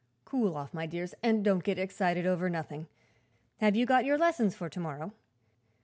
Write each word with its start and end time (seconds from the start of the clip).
Cool 0.25 0.57
off, 0.57 0.73
my 0.73 0.87
dears, 0.87 1.13
and 1.21 1.43
don't 1.45 1.63
get 1.63 1.77
excited 1.77 2.25
over 2.25 2.49
nothing. 2.49 2.87
Have 3.59 3.75
you 3.75 3.85
got 3.85 4.03
your 4.03 4.17
lessons 4.17 4.55
for 4.55 4.67
to 4.67 4.79
morrow?" 4.79 5.13